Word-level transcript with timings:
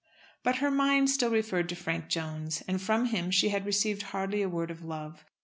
But 0.41 0.55
her 0.55 0.71
mind 0.71 1.11
still 1.11 1.29
referred 1.29 1.69
to 1.69 1.75
Frank 1.75 2.07
Jones, 2.07 2.63
and 2.67 2.81
from 2.81 3.05
him 3.05 3.29
she 3.29 3.49
had 3.49 3.67
received 3.67 4.01
hardly 4.01 4.41
a 4.41 4.49
word 4.49 4.71
of 4.71 4.81
love. 4.83 5.23